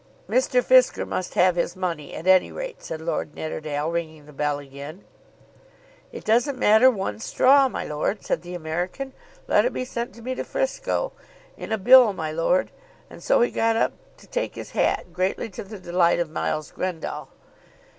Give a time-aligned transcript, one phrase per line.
[0.27, 0.63] "Mr.
[0.63, 5.03] Fisker must have his money at any rate," said Lord Nidderdale, ringing the bell again.
[6.11, 9.13] "It doesn't matter one straw, my lord," said the American.
[9.47, 11.11] "Let it be sent to me to Frisco,
[11.55, 12.71] in a bill, my lord."
[13.11, 16.71] And so he got up to take his hat, greatly to the delight of Miles
[16.71, 17.27] Grendall.